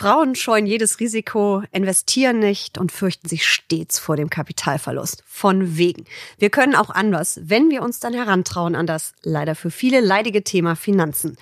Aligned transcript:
Frauen 0.00 0.34
scheuen 0.34 0.64
jedes 0.64 0.98
Risiko, 0.98 1.62
investieren 1.72 2.38
nicht 2.38 2.78
und 2.78 2.90
fürchten 2.90 3.28
sich 3.28 3.46
stets 3.46 3.98
vor 3.98 4.16
dem 4.16 4.30
Kapitalverlust. 4.30 5.22
Von 5.26 5.76
wegen. 5.76 6.06
Wir 6.38 6.48
können 6.48 6.74
auch 6.74 6.88
anders, 6.88 7.38
wenn 7.42 7.68
wir 7.68 7.82
uns 7.82 8.00
dann 8.00 8.14
herantrauen 8.14 8.76
an 8.76 8.86
das 8.86 9.12
leider 9.22 9.54
für 9.54 9.70
viele 9.70 10.00
leidige 10.00 10.42
Thema 10.42 10.74
Finanzen. 10.74 11.36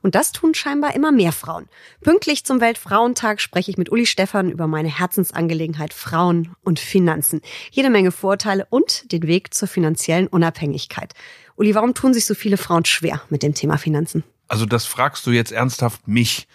Und 0.00 0.14
das 0.14 0.30
tun 0.30 0.54
scheinbar 0.54 0.94
immer 0.94 1.10
mehr 1.10 1.32
Frauen. 1.32 1.66
Pünktlich 2.02 2.44
zum 2.44 2.60
Weltfrauentag 2.60 3.40
spreche 3.40 3.72
ich 3.72 3.78
mit 3.78 3.90
Uli 3.90 4.06
Stephan 4.06 4.48
über 4.48 4.68
meine 4.68 4.96
Herzensangelegenheit 4.96 5.92
Frauen 5.92 6.54
und 6.62 6.78
Finanzen. 6.78 7.40
Jede 7.72 7.90
Menge 7.90 8.12
Vorteile 8.12 8.68
und 8.70 9.10
den 9.10 9.24
Weg 9.24 9.52
zur 9.54 9.66
finanziellen 9.66 10.28
Unabhängigkeit. 10.28 11.14
Uli, 11.56 11.74
warum 11.74 11.94
tun 11.94 12.14
sich 12.14 12.26
so 12.26 12.34
viele 12.34 12.58
Frauen 12.58 12.84
schwer 12.84 13.22
mit 13.28 13.42
dem 13.42 13.54
Thema 13.54 13.76
Finanzen? 13.76 14.22
Also 14.46 14.66
das 14.66 14.86
fragst 14.86 15.26
du 15.26 15.32
jetzt 15.32 15.50
ernsthaft 15.50 16.06
mich. 16.06 16.46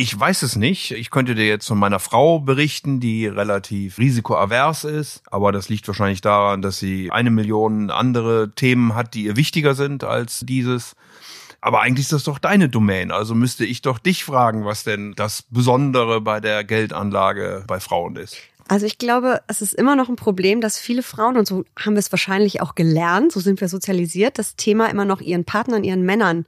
Ich 0.00 0.16
weiß 0.16 0.42
es 0.42 0.54
nicht. 0.54 0.92
Ich 0.92 1.10
könnte 1.10 1.34
dir 1.34 1.48
jetzt 1.48 1.66
von 1.66 1.76
meiner 1.76 1.98
Frau 1.98 2.38
berichten, 2.38 3.00
die 3.00 3.26
relativ 3.26 3.98
risikoavers 3.98 4.84
ist. 4.84 5.22
Aber 5.28 5.50
das 5.50 5.68
liegt 5.68 5.88
wahrscheinlich 5.88 6.20
daran, 6.20 6.62
dass 6.62 6.78
sie 6.78 7.10
eine 7.10 7.32
Million 7.32 7.90
andere 7.90 8.52
Themen 8.54 8.94
hat, 8.94 9.14
die 9.14 9.24
ihr 9.24 9.34
wichtiger 9.34 9.74
sind 9.74 10.04
als 10.04 10.44
dieses. 10.46 10.94
Aber 11.60 11.80
eigentlich 11.80 12.04
ist 12.04 12.12
das 12.12 12.22
doch 12.22 12.38
deine 12.38 12.68
Domain. 12.68 13.10
Also 13.10 13.34
müsste 13.34 13.64
ich 13.64 13.82
doch 13.82 13.98
dich 13.98 14.22
fragen, 14.22 14.64
was 14.64 14.84
denn 14.84 15.14
das 15.16 15.42
Besondere 15.50 16.20
bei 16.20 16.38
der 16.38 16.62
Geldanlage 16.62 17.64
bei 17.66 17.80
Frauen 17.80 18.14
ist. 18.14 18.36
Also 18.68 18.86
ich 18.86 18.98
glaube, 18.98 19.40
es 19.48 19.62
ist 19.62 19.74
immer 19.74 19.96
noch 19.96 20.08
ein 20.08 20.14
Problem, 20.14 20.60
dass 20.60 20.78
viele 20.78 21.02
Frauen, 21.02 21.36
und 21.36 21.48
so 21.48 21.64
haben 21.76 21.94
wir 21.94 22.00
es 22.00 22.12
wahrscheinlich 22.12 22.60
auch 22.60 22.76
gelernt, 22.76 23.32
so 23.32 23.40
sind 23.40 23.60
wir 23.60 23.68
sozialisiert, 23.68 24.38
das 24.38 24.54
Thema 24.54 24.86
immer 24.90 25.06
noch 25.06 25.20
ihren 25.20 25.44
Partnern, 25.44 25.82
ihren 25.82 26.02
Männern 26.02 26.46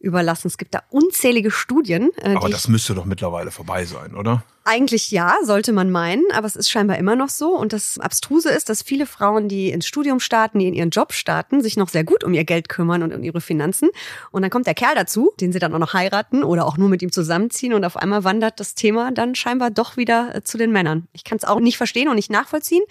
überlassen. 0.00 0.48
Es 0.48 0.58
gibt 0.58 0.74
da 0.74 0.82
unzählige 0.90 1.50
Studien. 1.50 2.10
Äh, 2.16 2.34
aber 2.34 2.48
das 2.48 2.68
müsste 2.68 2.94
doch 2.94 3.04
mittlerweile 3.04 3.50
vorbei 3.50 3.84
sein, 3.84 4.14
oder? 4.14 4.42
Eigentlich 4.64 5.10
ja, 5.10 5.34
sollte 5.42 5.72
man 5.72 5.90
meinen, 5.90 6.24
aber 6.32 6.46
es 6.46 6.54
ist 6.54 6.70
scheinbar 6.70 6.98
immer 6.98 7.16
noch 7.16 7.30
so. 7.30 7.56
Und 7.56 7.72
das 7.72 7.98
Abstruse 7.98 8.50
ist, 8.50 8.68
dass 8.68 8.82
viele 8.82 9.06
Frauen, 9.06 9.48
die 9.48 9.70
ins 9.70 9.86
Studium 9.86 10.20
starten, 10.20 10.58
die 10.58 10.68
in 10.68 10.74
ihren 10.74 10.90
Job 10.90 11.12
starten, 11.12 11.62
sich 11.62 11.76
noch 11.76 11.88
sehr 11.88 12.04
gut 12.04 12.24
um 12.24 12.34
ihr 12.34 12.44
Geld 12.44 12.68
kümmern 12.68 13.02
und 13.02 13.14
um 13.14 13.22
ihre 13.22 13.40
Finanzen. 13.40 13.88
Und 14.30 14.42
dann 14.42 14.50
kommt 14.50 14.66
der 14.66 14.74
Kerl 14.74 14.94
dazu, 14.94 15.32
den 15.40 15.52
sie 15.52 15.58
dann 15.58 15.74
auch 15.74 15.78
noch 15.78 15.94
heiraten 15.94 16.44
oder 16.44 16.66
auch 16.66 16.76
nur 16.76 16.88
mit 16.88 17.02
ihm 17.02 17.10
zusammenziehen. 17.10 17.72
Und 17.72 17.84
auf 17.84 17.96
einmal 17.96 18.22
wandert 18.24 18.60
das 18.60 18.74
Thema 18.74 19.12
dann 19.12 19.34
scheinbar 19.34 19.70
doch 19.70 19.96
wieder 19.96 20.34
äh, 20.34 20.42
zu 20.42 20.58
den 20.58 20.72
Männern. 20.72 21.08
Ich 21.12 21.24
kann 21.24 21.38
es 21.38 21.44
auch 21.44 21.60
nicht 21.60 21.78
verstehen 21.78 22.08
und 22.08 22.16
nicht 22.16 22.30
nachvollziehen. 22.30 22.82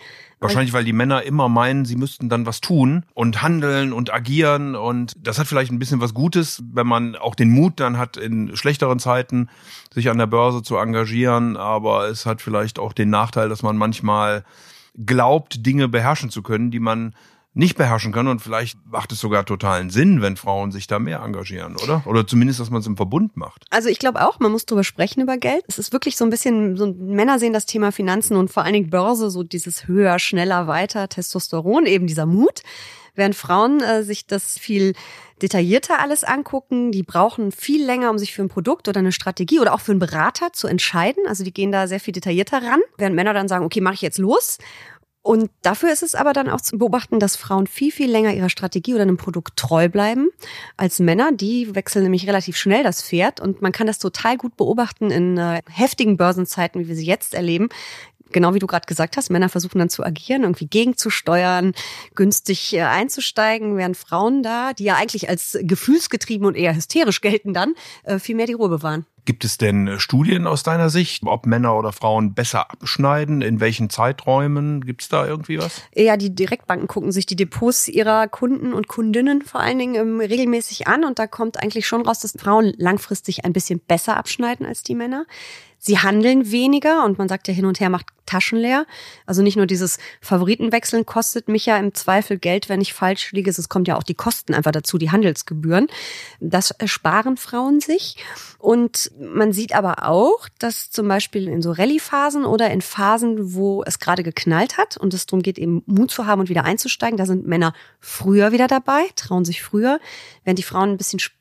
Wahrscheinlich, 0.41 0.71
weil 0.71 0.85
die 0.85 0.93
Männer 0.93 1.23
immer 1.23 1.49
meinen, 1.49 1.83
sie 1.83 1.97
müssten 1.97 2.29
dann 2.29 2.45
was 2.45 2.61
tun 2.61 3.05
und 3.13 3.41
handeln 3.41 3.91
und 3.91 4.13
agieren. 4.13 4.75
Und 4.75 5.13
das 5.17 5.37
hat 5.37 5.47
vielleicht 5.47 5.71
ein 5.71 5.79
bisschen 5.79 5.99
was 5.99 6.13
Gutes, 6.13 6.63
wenn 6.71 6.87
man 6.87 6.98
auch 7.15 7.35
den 7.35 7.49
Mut 7.49 7.79
dann 7.79 7.97
hat, 7.97 8.17
in 8.17 8.55
schlechteren 8.55 8.99
Zeiten 8.99 9.49
sich 9.93 10.09
an 10.09 10.17
der 10.17 10.27
Börse 10.27 10.63
zu 10.63 10.77
engagieren. 10.77 11.57
Aber 11.57 12.07
es 12.07 12.25
hat 12.25 12.41
vielleicht 12.41 12.79
auch 12.79 12.93
den 12.93 13.09
Nachteil, 13.09 13.49
dass 13.49 13.63
man 13.63 13.77
manchmal 13.77 14.43
glaubt, 15.05 15.65
Dinge 15.65 15.87
beherrschen 15.87 16.29
zu 16.29 16.41
können, 16.41 16.71
die 16.71 16.79
man 16.79 17.13
nicht 17.53 17.77
beherrschen 17.77 18.11
können 18.11 18.29
und 18.29 18.41
vielleicht 18.41 18.77
macht 18.85 19.11
es 19.11 19.19
sogar 19.19 19.45
totalen 19.45 19.89
Sinn, 19.89 20.21
wenn 20.21 20.37
Frauen 20.37 20.71
sich 20.71 20.85
da 20.87 20.99
mehr 20.99 21.21
engagieren, 21.21 21.75
oder? 21.83 22.03
Oder 22.05 22.27
zumindest, 22.27 22.59
dass 22.59 22.69
man 22.69 22.81
es 22.81 22.87
im 22.87 22.95
Verbund 22.95 23.37
macht. 23.37 23.65
Also 23.71 23.89
ich 23.89 23.97
glaube 23.97 24.25
auch, 24.25 24.39
man 24.39 24.51
muss 24.51 24.65
drüber 24.65 24.83
sprechen 24.83 25.21
über 25.21 25.37
Geld. 25.37 25.63
Es 25.67 25.79
ist 25.79 25.91
wirklich 25.91 26.15
so 26.15 26.25
ein 26.25 26.29
bisschen, 26.29 26.77
so 26.77 26.93
Männer 26.93 27.39
sehen 27.39 27.53
das 27.53 27.65
Thema 27.65 27.91
Finanzen 27.91 28.37
und 28.37 28.51
vor 28.51 28.63
allen 28.63 28.73
Dingen 28.73 28.89
Börse, 28.89 29.31
so 29.31 29.43
dieses 29.43 29.87
höher, 29.87 30.19
schneller, 30.19 30.67
weiter, 30.67 31.09
Testosteron, 31.09 31.85
eben 31.85 32.05
dieser 32.05 32.27
Mut. 32.27 32.61
Während 33.15 33.35
Frauen 33.35 33.81
äh, 33.81 34.03
sich 34.03 34.27
das 34.27 34.57
viel 34.57 34.93
detaillierter 35.41 35.99
alles 35.99 36.23
angucken. 36.23 36.91
Die 36.91 37.03
brauchen 37.03 37.51
viel 37.51 37.83
länger, 37.83 38.11
um 38.11 38.17
sich 38.17 38.33
für 38.33 38.41
ein 38.41 38.49
Produkt 38.49 38.87
oder 38.87 38.99
eine 38.99 39.11
Strategie 39.11 39.59
oder 39.59 39.73
auch 39.73 39.81
für 39.81 39.91
einen 39.91 39.99
Berater 39.99 40.53
zu 40.53 40.67
entscheiden. 40.67 41.23
Also 41.27 41.43
die 41.43 41.53
gehen 41.53 41.71
da 41.71 41.87
sehr 41.87 41.99
viel 41.99 42.13
detaillierter 42.13 42.61
ran. 42.63 42.79
Während 42.97 43.15
Männer 43.15 43.33
dann 43.33 43.47
sagen, 43.47 43.65
okay, 43.65 43.81
mache 43.81 43.95
ich 43.95 44.01
jetzt 44.01 44.19
los. 44.19 44.57
Und 45.29 45.51
dafür 45.61 45.93
ist 45.93 46.01
es 46.01 46.15
aber 46.15 46.33
dann 46.33 46.49
auch 46.49 46.59
zu 46.59 46.79
beobachten, 46.79 47.19
dass 47.19 47.35
Frauen 47.35 47.67
viel, 47.67 47.91
viel 47.91 48.09
länger 48.09 48.33
ihrer 48.33 48.49
Strategie 48.49 48.95
oder 48.95 49.03
einem 49.03 49.17
Produkt 49.17 49.57
treu 49.57 49.87
bleiben 49.87 50.29
als 50.75 50.97
Männer. 50.97 51.31
Die 51.31 51.75
wechseln 51.75 52.01
nämlich 52.01 52.25
relativ 52.25 52.57
schnell 52.57 52.81
das 52.81 53.03
Pferd 53.03 53.39
und 53.39 53.61
man 53.61 53.71
kann 53.71 53.85
das 53.85 53.99
total 53.99 54.37
gut 54.37 54.57
beobachten 54.57 55.11
in 55.11 55.37
äh, 55.37 55.61
heftigen 55.69 56.17
Börsenzeiten, 56.17 56.81
wie 56.81 56.87
wir 56.87 56.95
sie 56.95 57.05
jetzt 57.05 57.35
erleben 57.35 57.69
genau 58.31 58.53
wie 58.53 58.59
du 58.59 58.67
gerade 58.67 58.85
gesagt 58.85 59.17
hast, 59.17 59.31
Männer 59.31 59.49
versuchen 59.49 59.79
dann 59.79 59.89
zu 59.89 60.03
agieren, 60.03 60.43
irgendwie 60.43 60.67
gegenzusteuern, 60.67 61.73
günstig 62.13 62.73
äh, 62.73 62.81
einzusteigen, 62.81 63.75
während 63.75 63.97
Frauen 63.97 64.43
da, 64.43 64.73
die 64.73 64.83
ja 64.83 64.95
eigentlich 64.95 65.29
als 65.29 65.57
gefühlsgetrieben 65.61 66.45
und 66.45 66.55
eher 66.55 66.75
hysterisch 66.75 67.21
gelten 67.21 67.55
dann, 67.55 67.73
äh, 68.03 68.19
viel 68.19 68.35
mehr 68.35 68.45
die 68.45 68.53
Ruhe 68.53 68.69
bewahren. 68.69 69.07
Gibt 69.29 69.45
es 69.45 69.59
denn 69.59 69.99
Studien 69.99 70.47
aus 70.47 70.63
deiner 70.63 70.89
Sicht, 70.89 71.21
ob 71.23 71.45
Männer 71.45 71.77
oder 71.77 71.91
Frauen 71.91 72.33
besser 72.33 72.71
abschneiden? 72.71 73.43
In 73.43 73.59
welchen 73.59 73.91
Zeiträumen? 73.91 74.83
Gibt 74.83 75.03
es 75.03 75.09
da 75.09 75.27
irgendwie 75.27 75.59
was? 75.59 75.83
Ja, 75.93 76.17
die 76.17 76.33
Direktbanken 76.33 76.87
gucken 76.87 77.11
sich 77.11 77.27
die 77.27 77.35
Depots 77.35 77.87
ihrer 77.87 78.27
Kunden 78.27 78.73
und 78.73 78.87
Kundinnen 78.87 79.43
vor 79.43 79.61
allen 79.61 79.77
Dingen 79.77 79.93
ähm, 79.93 80.19
regelmäßig 80.19 80.87
an 80.87 81.05
und 81.05 81.19
da 81.19 81.27
kommt 81.27 81.61
eigentlich 81.61 81.85
schon 81.85 82.07
raus, 82.07 82.21
dass 82.21 82.33
Frauen 82.39 82.73
langfristig 82.77 83.45
ein 83.45 83.53
bisschen 83.53 83.79
besser 83.79 84.17
abschneiden 84.17 84.65
als 84.65 84.81
die 84.81 84.95
Männer. 84.95 85.27
Sie 85.79 85.97
handeln 85.97 86.51
weniger 86.51 87.05
und 87.05 87.17
man 87.17 87.29
sagt 87.29 87.47
ja 87.47 87.53
hin 87.53 87.65
und 87.65 87.79
her 87.79 87.89
macht 87.89 88.07
Taschen 88.25 88.59
leer. 88.59 88.85
Also 89.25 89.41
nicht 89.41 89.57
nur 89.57 89.65
dieses 89.65 89.97
Favoritenwechseln 90.21 91.05
kostet 91.05 91.47
mich 91.47 91.65
ja 91.65 91.77
im 91.77 91.93
Zweifel 91.93 92.37
Geld, 92.37 92.69
wenn 92.69 92.81
ich 92.81 92.93
falsch 92.93 93.31
liege. 93.31 93.49
Es 93.49 93.69
kommt 93.69 93.87
ja 93.87 93.97
auch 93.97 94.03
die 94.03 94.13
Kosten 94.13 94.53
einfach 94.53 94.71
dazu, 94.71 94.97
die 94.97 95.09
Handelsgebühren. 95.09 95.87
Das 96.39 96.75
sparen 96.85 97.37
Frauen 97.37 97.79
sich. 97.79 98.17
Und 98.59 99.11
man 99.19 99.51
sieht 99.51 99.73
aber 99.73 100.07
auch, 100.07 100.47
dass 100.59 100.91
zum 100.91 101.07
Beispiel 101.07 101.47
in 101.47 101.61
so 101.61 101.71
Rallye-Phasen 101.71 102.45
oder 102.45 102.69
in 102.69 102.81
Phasen, 102.81 103.53
wo 103.53 103.83
es 103.83 103.99
gerade 103.99 104.21
geknallt 104.21 104.77
hat 104.77 104.97
und 104.97 105.13
es 105.13 105.25
darum 105.25 105.41
geht, 105.41 105.57
eben 105.57 105.81
Mut 105.85 106.11
zu 106.11 106.25
haben 106.25 106.41
und 106.41 106.49
wieder 106.49 106.65
einzusteigen, 106.65 107.17
da 107.17 107.25
sind 107.25 107.47
Männer 107.47 107.73
früher 107.99 108.51
wieder 108.51 108.67
dabei, 108.67 109.03
trauen 109.15 109.45
sich 109.45 109.63
früher, 109.63 109.99
während 110.43 110.59
die 110.59 110.63
Frauen 110.63 110.91
ein 110.91 110.97
bisschen 110.97 111.19
später 111.19 111.38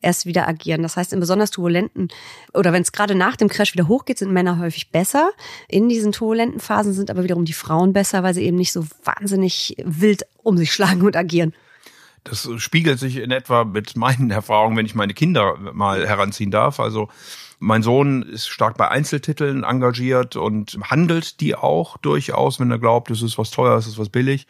erst 0.00 0.26
wieder 0.26 0.48
agieren. 0.48 0.82
Das 0.82 0.96
heißt, 0.96 1.12
in 1.12 1.20
besonders 1.20 1.50
turbulenten 1.50 2.08
oder 2.52 2.72
wenn 2.72 2.82
es 2.82 2.92
gerade 2.92 3.14
nach 3.14 3.36
dem 3.36 3.48
Crash 3.48 3.72
wieder 3.72 3.88
hochgeht, 3.88 4.18
sind 4.18 4.32
Männer 4.32 4.58
häufig 4.58 4.90
besser. 4.90 5.30
In 5.68 5.88
diesen 5.88 6.12
turbulenten 6.12 6.60
Phasen 6.60 6.92
sind 6.92 7.10
aber 7.10 7.22
wiederum 7.24 7.44
die 7.44 7.52
Frauen 7.52 7.92
besser, 7.92 8.22
weil 8.22 8.34
sie 8.34 8.44
eben 8.44 8.56
nicht 8.56 8.72
so 8.72 8.84
wahnsinnig 9.04 9.76
wild 9.84 10.22
um 10.42 10.56
sich 10.58 10.72
schlagen 10.72 11.02
und 11.02 11.16
agieren. 11.16 11.54
Das 12.24 12.48
spiegelt 12.58 13.00
sich 13.00 13.16
in 13.16 13.32
etwa 13.32 13.64
mit 13.64 13.96
meinen 13.96 14.30
Erfahrungen, 14.30 14.76
wenn 14.76 14.86
ich 14.86 14.94
meine 14.94 15.14
Kinder 15.14 15.56
mal 15.72 16.06
heranziehen 16.06 16.52
darf. 16.52 16.78
Also 16.78 17.08
mein 17.58 17.82
Sohn 17.82 18.22
ist 18.22 18.48
stark 18.48 18.76
bei 18.76 18.88
Einzeltiteln 18.88 19.64
engagiert 19.64 20.36
und 20.36 20.78
handelt 20.84 21.40
die 21.40 21.54
auch 21.54 21.96
durchaus, 21.96 22.60
wenn 22.60 22.70
er 22.70 22.78
glaubt, 22.78 23.10
es 23.10 23.22
ist 23.22 23.38
was 23.38 23.50
teuer, 23.50 23.76
es 23.76 23.86
ist 23.86 23.98
was 23.98 24.08
billig. 24.08 24.46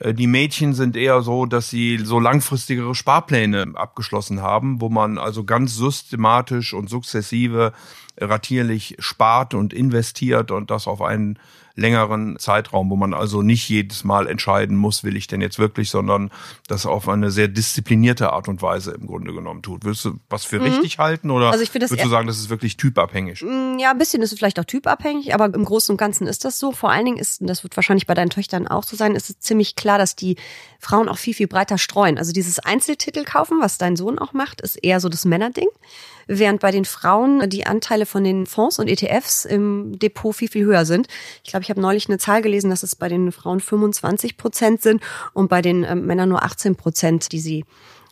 Äh, 0.00 0.14
die 0.14 0.26
Mädchen 0.26 0.74
sind 0.74 0.96
eher 0.96 1.22
so, 1.22 1.46
dass 1.46 1.70
sie 1.70 1.98
so 1.98 2.18
langfristigere 2.18 2.94
Sparpläne 2.94 3.72
abgeschlossen 3.74 4.42
haben, 4.42 4.80
wo 4.80 4.88
man 4.88 5.18
also 5.18 5.44
ganz 5.44 5.76
systematisch 5.76 6.74
und 6.74 6.90
sukzessive 6.90 7.72
ratierlich 8.18 8.96
spart 8.98 9.54
und 9.54 9.72
investiert 9.72 10.50
und 10.50 10.70
das 10.70 10.88
auf 10.88 11.00
einen 11.00 11.38
längeren 11.74 12.38
Zeitraum, 12.38 12.90
wo 12.90 12.96
man 12.96 13.14
also 13.14 13.42
nicht 13.42 13.68
jedes 13.68 14.04
Mal 14.04 14.26
entscheiden 14.26 14.76
muss, 14.76 15.04
will 15.04 15.16
ich 15.16 15.26
denn 15.26 15.40
jetzt 15.40 15.58
wirklich, 15.58 15.90
sondern 15.90 16.30
das 16.68 16.86
auf 16.86 17.08
eine 17.08 17.30
sehr 17.30 17.48
disziplinierte 17.48 18.32
Art 18.32 18.48
und 18.48 18.62
Weise 18.62 18.92
im 18.92 19.06
Grunde 19.06 19.32
genommen 19.32 19.62
tut. 19.62 19.84
Willst 19.84 20.04
du 20.04 20.18
was 20.28 20.44
für 20.44 20.58
mhm. 20.58 20.66
richtig 20.66 20.98
halten 20.98 21.30
oder 21.30 21.50
also 21.50 21.62
ich 21.62 21.74
würdest 21.74 21.92
du 21.92 22.08
sagen, 22.08 22.26
das 22.26 22.38
ist 22.38 22.50
wirklich 22.50 22.76
typabhängig? 22.76 23.42
Mm, 23.42 23.78
ja, 23.78 23.90
ein 23.90 23.98
bisschen 23.98 24.22
ist 24.22 24.32
es 24.32 24.38
vielleicht 24.38 24.58
auch 24.58 24.64
typabhängig, 24.64 25.34
aber 25.34 25.46
im 25.46 25.64
Großen 25.64 25.92
und 25.92 25.96
Ganzen 25.96 26.26
ist 26.26 26.44
das 26.44 26.58
so. 26.58 26.72
Vor 26.72 26.90
allen 26.90 27.04
Dingen 27.04 27.18
ist, 27.18 27.38
das 27.40 27.62
wird 27.62 27.76
wahrscheinlich 27.76 28.06
bei 28.06 28.14
deinen 28.14 28.30
Töchtern 28.30 28.66
auch 28.66 28.84
so 28.84 28.96
sein, 28.96 29.14
ist 29.14 29.30
es 29.30 29.38
ziemlich 29.40 29.76
klar, 29.76 29.98
dass 29.98 30.16
die 30.16 30.36
Frauen 30.78 31.08
auch 31.08 31.18
viel, 31.18 31.34
viel 31.34 31.48
breiter 31.48 31.78
streuen. 31.78 32.18
Also 32.18 32.32
dieses 32.32 32.58
Einzeltitel 32.58 33.24
kaufen, 33.24 33.58
was 33.60 33.78
dein 33.78 33.96
Sohn 33.96 34.18
auch 34.18 34.32
macht, 34.32 34.60
ist 34.60 34.76
eher 34.76 35.00
so 35.00 35.08
das 35.08 35.24
Männerding 35.24 35.68
während 36.30 36.60
bei 36.60 36.70
den 36.70 36.84
Frauen 36.84 37.50
die 37.50 37.66
Anteile 37.66 38.06
von 38.06 38.22
den 38.22 38.46
Fonds 38.46 38.78
und 38.78 38.88
ETFs 38.88 39.44
im 39.44 39.98
Depot 39.98 40.34
viel, 40.34 40.48
viel 40.48 40.64
höher 40.64 40.84
sind. 40.84 41.08
Ich 41.42 41.50
glaube, 41.50 41.64
ich 41.64 41.70
habe 41.70 41.80
neulich 41.80 42.08
eine 42.08 42.18
Zahl 42.18 42.40
gelesen, 42.40 42.70
dass 42.70 42.82
es 42.82 42.94
bei 42.94 43.08
den 43.08 43.32
Frauen 43.32 43.60
25 43.60 44.36
Prozent 44.36 44.80
sind 44.80 45.02
und 45.32 45.48
bei 45.48 45.60
den 45.60 45.82
äh, 45.84 45.94
Männern 45.96 46.28
nur 46.28 46.42
18 46.42 46.76
Prozent, 46.76 47.32
die 47.32 47.40
sie 47.40 47.64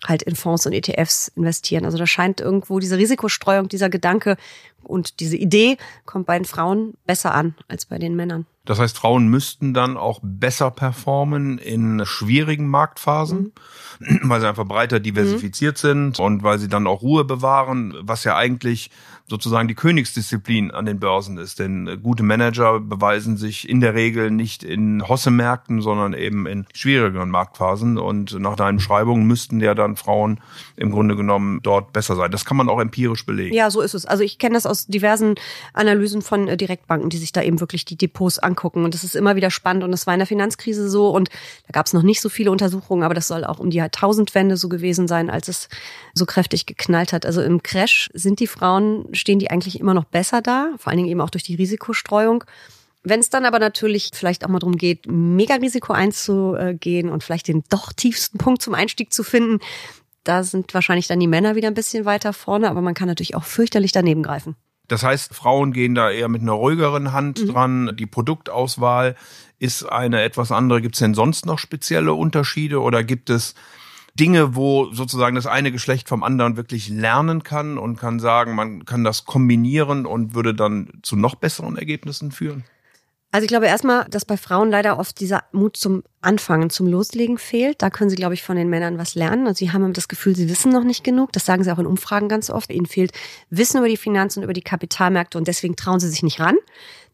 halt 0.07 0.23
in 0.23 0.37
Fonds 0.37 0.67
und 0.67 0.73
ETFs 0.73 1.29
investieren. 1.37 1.85
Also 1.85 1.99
da 1.99 2.07
scheint 2.07 2.41
irgendwo 2.41 2.79
diese 2.79 2.99
Risikostreuung, 2.99 3.69
dieser 3.69 3.89
Gedanke 3.89 4.37
und 4.83 5.21
diese 5.21 5.37
Idee 5.37 5.77
kommt 6.05 6.27
bei 6.27 6.39
den 6.39 6.45
Frauen 6.45 6.95
besser 7.07 7.35
an 7.35 7.55
als 7.69 7.87
bei 7.87 7.99
den 7.99 8.17
Männern. 8.17 8.47
Das 8.69 8.79
heißt, 8.79 8.99
Frauen 8.99 9.29
müssten 9.29 9.73
dann 9.73 9.97
auch 9.97 10.21
besser 10.23 10.71
performen 10.71 11.57
in 11.57 12.05
schwierigen 12.05 12.69
Marktphasen, 12.69 13.55
mhm. 13.99 14.21
weil 14.25 14.43
sie 14.43 14.47
einfach 14.47 14.67
breiter 14.67 15.01
diversifiziert 15.01 15.83
mhm. 15.83 15.89
sind 15.89 16.21
und 16.21 16.43
weil 16.43 16.59
sie 16.59 16.69
dann 16.69 16.87
auch 16.87 17.01
Ruhe 17.01 17.25
bewahren, 17.25 17.95
was 18.03 18.25
ja 18.25 18.37
eigentlich 18.37 18.91
sozusagen 19.29 19.69
die 19.69 19.75
Königsdisziplin 19.75 20.71
an 20.71 20.87
den 20.87 20.99
Börsen 20.99 21.37
ist. 21.39 21.59
Denn 21.59 21.87
äh, 21.87 21.97
gute 21.97 22.23
Manager 22.23 22.81
beweisen 22.81 23.37
sich 23.37 23.69
in 23.69 23.81
der 23.81 23.95
Regel 23.95 24.31
nicht 24.31 24.63
in 24.63 25.07
Hosse-Märkten, 25.07 25.83
sondern 25.83 26.15
eben 26.15 26.47
in 26.47 26.67
schwierigeren 26.73 27.31
Marktphasen. 27.31 27.99
Und 27.99 28.39
nach 28.39 28.57
deinen 28.57 28.77
Beschreibungen 28.77 29.27
müssten 29.27 29.61
ja 29.61 29.75
dann 29.75 29.97
Frauen 29.97 30.41
im 30.77 30.91
Grunde 30.91 31.15
genommen 31.15 31.61
dort 31.63 31.93
besser 31.93 32.17
sein. 32.17 32.31
Das 32.31 32.45
kann 32.45 32.57
man 32.57 32.69
auch 32.69 32.81
empirisch 32.81 33.27
belegen. 33.27 33.55
Ja, 33.55 33.71
so 33.71 33.81
ist 33.81 33.95
es. 33.95 34.07
Also 34.07 34.25
ich 34.25 34.39
kenne 34.39 34.55
das 34.55 34.67
aus 34.67 34.87
diversen 34.87 35.35
Analysen 35.75 36.23
von 36.23 36.49
äh, 36.49 36.57
Direktbanken, 36.57 37.11
die 37.11 37.19
sich 37.19 37.33
da 37.33 37.43
eben 37.43 37.61
wirklich 37.61 37.85
die 37.85 37.97
Depots 37.97 38.39
angucken. 38.39 38.85
Und 38.85 38.95
das 38.95 39.05
ist 39.05 39.15
immer 39.15 39.37
wieder 39.37 39.51
spannend. 39.51 39.85
Und 39.85 39.91
das 39.93 40.07
war 40.07 40.15
in 40.15 40.21
der 40.21 40.27
Finanzkrise 40.27 40.89
so. 40.89 41.11
Und 41.11 41.29
da 41.67 41.73
gab 41.73 41.87
es 41.87 41.93
noch 41.93 42.03
nicht 42.03 42.23
so 42.23 42.31
viele 42.31 42.51
Untersuchungen, 42.51 43.03
aber 43.03 43.15
das 43.15 43.29
soll 43.29 43.45
auch 43.45 43.59
um 43.59 43.69
die 43.69 43.77
Jahrtausendwende 43.77 44.57
so 44.57 44.71
gewesen 44.71 45.07
sein, 45.07 45.29
als 45.29 45.49
es 45.49 45.69
so 46.15 46.25
kräftig 46.25 46.65
geknallt 46.65 47.13
hat. 47.13 47.27
Also 47.27 47.43
im 47.43 47.63
Crash 47.63 48.09
sind 48.15 48.41
die 48.41 48.47
Frauen 48.47 49.05
stehen 49.19 49.39
die 49.39 49.51
eigentlich 49.51 49.81
immer 49.81 49.95
noch 49.95 50.05
besser 50.05 50.41
da, 50.41 50.73
vor 50.79 50.91
allen 50.91 50.99
Dingen 50.99 51.11
eben 51.11 51.21
auch 51.21 51.31
durch 51.31 51.45
die 51.45 51.55
Risikostreuung. 51.55 52.45
Wenn 53.03 53.21
es 53.21 53.31
dann 53.31 53.45
aber 53.45 53.59
natürlich 53.59 54.11
vielleicht 54.13 54.45
auch 54.45 54.49
mal 54.49 54.59
darum 54.59 54.77
geht, 54.77 55.07
Mega-Risiko 55.07 55.93
einzugehen 55.93 57.09
und 57.11 57.23
vielleicht 57.23 57.49
den 57.49 57.65
doch 57.71 57.93
tiefsten 57.93 58.39
Punkt 58.39 58.63
zum 58.63 58.75
Einstieg 58.75 59.13
zu 59.13 59.23
finden, 59.23 59.61
da 60.25 60.43
sind 60.43 60.75
wahrscheinlich 60.75 61.07
dann 61.07 61.21
die 61.21 61.27
Männer 61.27 61.55
wieder 61.55 61.69
ein 61.69 61.75
bisschen 61.75 62.05
weiter 62.05 62.33
vorne, 62.33 62.69
aber 62.69 62.83
man 62.83 62.95
kann 62.95 63.09
natürlich 63.09 63.35
auch 63.35 63.45
fürchterlich 63.45 63.93
daneben 63.93 64.23
greifen. 64.23 64.57
Das 64.89 65.03
heißt, 65.03 65.35
Frauen 65.35 65.73
gehen 65.73 65.95
da 65.95 66.11
eher 66.11 66.29
mit 66.29 66.43
einer 66.43 66.53
ruhigeren 66.53 67.13
Hand 67.13 67.41
mhm. 67.41 67.49
dran. 67.49 67.97
Die 67.99 68.07
Produktauswahl 68.07 69.17
ist 69.59 69.85
eine 69.85 70.23
etwas 70.23 70.51
andere. 70.51 70.81
Gibt 70.81 70.97
es 70.97 71.01
denn 71.01 71.15
sonst 71.15 71.47
noch 71.47 71.59
spezielle 71.59 72.15
Unterschiede 72.15 72.81
oder 72.81 73.05
gibt 73.05 73.31
es 73.31 73.55
Dinge, 74.19 74.55
wo 74.57 74.93
sozusagen 74.93 75.37
das 75.37 75.47
eine 75.47 75.73
Geschlecht 75.73 76.09
vom 76.09 76.23
anderen 76.23 76.57
wirklich 76.57 76.89
lernen 76.89 77.43
kann 77.43 77.79
und 77.79 77.97
kann 77.97 78.21
sagen, 78.21 78.55
man 78.55 78.85
kann 78.85 79.05
das 79.05 79.25
kombinieren 79.25 80.07
und 80.07 80.35
würde 80.35 80.55
dann 80.55 80.91
zu 81.03 81.17
noch 81.17 81.35
besseren 81.35 81.77
Ergebnissen 81.77 82.33
führen? 82.33 82.65
Also 83.31 83.45
ich 83.45 83.49
glaube 83.49 83.67
erstmal, 83.67 84.07
dass 84.09 84.25
bei 84.25 84.39
Frauen 84.39 84.71
leider 84.71 84.99
oft 84.99 85.21
dieser 85.21 85.45
Mut 85.53 85.77
zum 85.77 86.03
Anfangen, 86.23 86.71
zum 86.71 86.87
Loslegen 86.87 87.37
fehlt. 87.37 87.83
Da 87.83 87.91
können 87.91 88.09
sie, 88.09 88.17
glaube 88.17 88.33
ich, 88.33 88.43
von 88.43 88.57
den 88.57 88.71
Männern 88.71 88.97
was 88.97 89.15
lernen. 89.15 89.47
Also 89.47 89.59
sie 89.59 89.71
haben 89.71 89.93
das 89.93 90.09
Gefühl, 90.09 90.35
sie 90.35 90.49
wissen 90.49 90.73
noch 90.73 90.83
nicht 90.83 91.05
genug. 91.05 91.33
Das 91.33 91.45
sagen 91.45 91.63
sie 91.63 91.71
auch 91.71 91.79
in 91.79 91.85
Umfragen 91.85 92.31
ganz 92.31 92.49
oft. 92.49 92.73
Ihnen 92.73 92.87
fehlt 92.87 93.13
Wissen 93.51 93.79
über 93.79 93.89
die 93.89 93.99
Finanzen 93.99 94.39
und 94.39 94.45
über 94.45 94.55
die 94.55 94.63
Kapitalmärkte 94.63 95.37
und 95.37 95.47
deswegen 95.47 95.77
trauen 95.77 96.01
sie 96.01 96.09
sich 96.09 96.23
nicht 96.23 96.41
ran. 96.41 96.57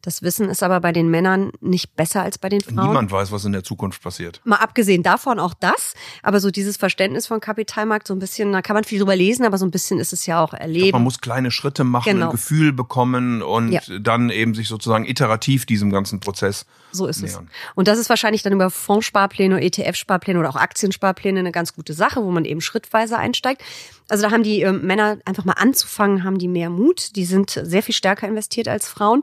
Das 0.04 0.20
Wissen 0.20 0.50
ist 0.50 0.62
aber 0.62 0.80
bei 0.80 0.92
den 0.92 1.08
Männern 1.08 1.50
nicht 1.62 1.96
besser 1.96 2.22
als 2.22 2.36
bei 2.36 2.50
den 2.50 2.60
Frauen. 2.60 2.88
Niemand 2.88 3.10
weiß, 3.10 3.32
was 3.32 3.46
in 3.46 3.52
der 3.52 3.64
Zukunft 3.64 4.02
passiert. 4.02 4.42
Mal 4.44 4.56
abgesehen 4.56 5.02
davon 5.02 5.38
auch 5.38 5.54
das, 5.54 5.94
aber 6.22 6.40
so 6.40 6.50
dieses 6.50 6.76
Verständnis 6.76 7.26
von 7.26 7.40
Kapitalmarkt, 7.40 8.06
so 8.06 8.14
ein 8.14 8.18
bisschen, 8.18 8.52
da 8.52 8.60
kann 8.60 8.74
man 8.74 8.84
viel 8.84 8.98
drüber 8.98 9.16
lesen, 9.16 9.46
aber 9.46 9.56
so 9.56 9.64
ein 9.64 9.70
bisschen 9.70 9.98
ist 9.98 10.12
es 10.12 10.26
ja 10.26 10.44
auch 10.44 10.52
erleben. 10.52 10.88
Glaub, 10.88 10.92
man 10.92 11.04
muss 11.04 11.22
kleine 11.22 11.50
Schritte 11.50 11.84
machen, 11.84 12.12
genau. 12.12 12.26
ein 12.26 12.32
Gefühl 12.32 12.74
bekommen 12.74 13.40
und 13.40 13.72
ja. 13.72 13.80
dann 13.98 14.28
eben 14.28 14.54
sich 14.54 14.68
sozusagen 14.68 15.06
iterativ 15.06 15.64
diesem 15.64 15.90
ganzen 15.90 16.20
Prozess 16.20 16.66
so 16.92 17.06
ist 17.06 17.22
nähern. 17.22 17.48
es. 17.50 17.72
Und 17.74 17.88
das 17.88 17.98
ist 17.98 18.10
wahrscheinlich 18.10 18.42
dann 18.42 18.52
über 18.52 18.68
Fondssparpläne, 18.68 19.58
ETF-Sparpläne 19.62 20.38
oder 20.38 20.50
auch 20.50 20.56
Aktiensparpläne 20.56 21.40
eine 21.40 21.50
ganz 21.50 21.74
gute 21.74 21.94
Sache, 21.94 22.22
wo 22.22 22.30
man 22.30 22.44
eben 22.44 22.60
schrittweise 22.60 23.16
einsteigt. 23.16 23.62
Also 24.08 24.24
da 24.24 24.30
haben 24.30 24.42
die 24.42 24.60
äh, 24.60 24.72
Männer 24.72 25.16
einfach 25.24 25.46
mal 25.46 25.54
anzufangen, 25.54 26.24
haben 26.24 26.36
die 26.36 26.48
mehr 26.48 26.68
Mut. 26.68 27.16
Die 27.16 27.24
sind 27.24 27.50
sehr 27.50 27.82
viel 27.82 27.94
stärker 27.94 28.28
investiert 28.28 28.68
als 28.68 28.86
Frauen. 28.86 29.22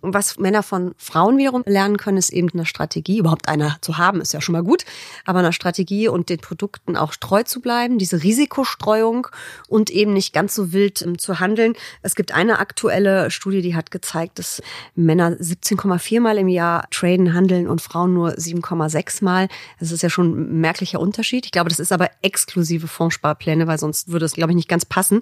Und 0.00 0.14
was 0.14 0.38
Männer 0.38 0.62
von 0.62 0.94
Frauen 0.96 1.38
wiederum 1.38 1.62
lernen 1.66 1.96
können, 1.96 2.18
ist 2.18 2.30
eben 2.30 2.48
eine 2.52 2.66
Strategie. 2.66 3.18
Überhaupt 3.18 3.48
eine 3.48 3.76
zu 3.80 3.98
haben, 3.98 4.20
ist 4.20 4.32
ja 4.32 4.40
schon 4.40 4.52
mal 4.52 4.62
gut. 4.62 4.84
Aber 5.24 5.40
eine 5.40 5.52
Strategie 5.52 6.08
und 6.08 6.28
den 6.28 6.38
Produkten 6.38 6.96
auch 6.96 7.14
treu 7.14 7.42
zu 7.42 7.60
bleiben, 7.60 7.98
diese 7.98 8.22
Risikostreuung 8.22 9.28
und 9.68 9.90
eben 9.90 10.12
nicht 10.12 10.32
ganz 10.32 10.54
so 10.54 10.72
wild 10.72 11.02
ähm, 11.02 11.18
zu 11.18 11.40
handeln. 11.40 11.74
Es 12.02 12.14
gibt 12.14 12.32
eine 12.32 12.58
aktuelle 12.58 13.30
Studie, 13.30 13.62
die 13.62 13.74
hat 13.74 13.90
gezeigt, 13.90 14.38
dass 14.38 14.62
Männer 14.94 15.32
17,4 15.32 16.20
Mal 16.20 16.38
im 16.38 16.48
Jahr 16.48 16.88
traden, 16.90 17.34
handeln 17.34 17.68
und 17.68 17.80
Frauen 17.80 18.14
nur 18.14 18.30
7,6 18.30 19.24
Mal. 19.24 19.48
Das 19.80 19.92
ist 19.92 20.02
ja 20.02 20.10
schon 20.10 20.32
ein 20.32 20.60
merklicher 20.60 21.00
Unterschied. 21.00 21.44
Ich 21.46 21.52
glaube, 21.52 21.68
das 21.68 21.78
ist 21.78 21.92
aber 21.92 22.10
exklusive 22.22 22.88
Fondssparpläne, 22.88 23.66
weil 23.66 23.78
sonst 23.78 24.08
würde 24.08 24.26
es, 24.26 24.32
glaube 24.32 24.52
ich, 24.52 24.56
nicht 24.56 24.68
ganz 24.68 24.84
passen. 24.84 25.20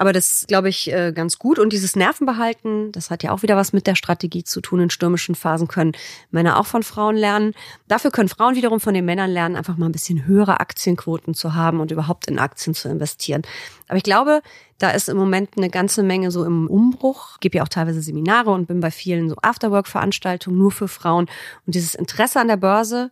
Aber 0.00 0.14
das 0.14 0.46
glaube 0.48 0.70
ich 0.70 0.90
äh, 0.90 1.12
ganz 1.12 1.38
gut. 1.38 1.58
Und 1.58 1.74
dieses 1.74 1.94
Nervenbehalten, 1.94 2.90
das 2.90 3.10
hat 3.10 3.22
ja 3.22 3.32
auch 3.32 3.42
wieder 3.42 3.58
was 3.58 3.74
mit 3.74 3.86
der 3.86 3.94
Strategie 3.94 4.42
zu 4.42 4.62
tun. 4.62 4.80
In 4.80 4.88
stürmischen 4.88 5.34
Phasen 5.34 5.68
können 5.68 5.92
Männer 6.30 6.58
auch 6.58 6.64
von 6.64 6.82
Frauen 6.82 7.16
lernen. 7.16 7.52
Dafür 7.86 8.10
können 8.10 8.30
Frauen 8.30 8.54
wiederum 8.54 8.80
von 8.80 8.94
den 8.94 9.04
Männern 9.04 9.30
lernen, 9.30 9.56
einfach 9.56 9.76
mal 9.76 9.84
ein 9.84 9.92
bisschen 9.92 10.24
höhere 10.24 10.58
Aktienquoten 10.58 11.34
zu 11.34 11.54
haben 11.54 11.80
und 11.80 11.90
überhaupt 11.90 12.28
in 12.28 12.38
Aktien 12.38 12.72
zu 12.72 12.88
investieren. 12.88 13.42
Aber 13.88 13.98
ich 13.98 14.02
glaube, 14.02 14.40
da 14.78 14.88
ist 14.88 15.10
im 15.10 15.18
Moment 15.18 15.58
eine 15.58 15.68
ganze 15.68 16.02
Menge 16.02 16.30
so 16.30 16.46
im 16.46 16.66
Umbruch. 16.66 17.32
Ich 17.34 17.40
gebe 17.40 17.58
ja 17.58 17.62
auch 17.62 17.68
teilweise 17.68 18.00
Seminare 18.00 18.52
und 18.52 18.68
bin 18.68 18.80
bei 18.80 18.90
vielen 18.90 19.28
so 19.28 19.36
Afterwork-Veranstaltungen 19.42 20.56
nur 20.56 20.70
für 20.70 20.88
Frauen. 20.88 21.26
Und 21.66 21.74
dieses 21.74 21.94
Interesse 21.94 22.40
an 22.40 22.48
der 22.48 22.56
Börse, 22.56 23.10